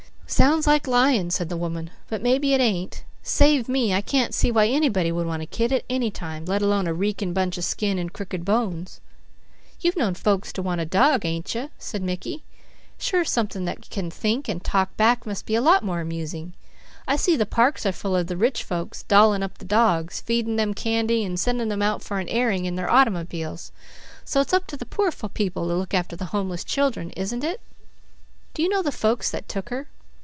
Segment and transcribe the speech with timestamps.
[0.31, 3.03] "Sounds like lying," said the woman, "but mebby it ain't.
[3.21, 6.61] Save me, I can't see why anybody would want a kid at any time, let
[6.61, 9.01] alone a reekin' bunch of skin and crooked bones."
[9.81, 12.45] "You've known folks to want a dog, ain't you?" said Mickey.
[12.97, 16.53] "Sure something that can think and talk back must be a lot more amusing.
[17.05, 20.55] I see the parks are full of the rich folks dolling up the dogs, feeding
[20.55, 23.73] them candy and sending them out for an airing in their automobiles;
[24.23, 27.59] so it's up to the poor people to look after the homeless children, isn't it?"
[28.53, 29.89] "Do you know the folks that took her?"